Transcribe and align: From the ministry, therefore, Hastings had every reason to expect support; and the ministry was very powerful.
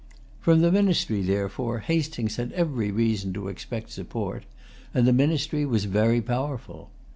From 0.39 0.61
the 0.61 0.71
ministry, 0.71 1.21
therefore, 1.21 1.81
Hastings 1.81 2.37
had 2.37 2.51
every 2.53 2.89
reason 2.89 3.33
to 3.33 3.49
expect 3.49 3.91
support; 3.91 4.45
and 4.95 5.05
the 5.05 5.13
ministry 5.13 5.63
was 5.63 5.85
very 5.85 6.21
powerful. 6.21 6.89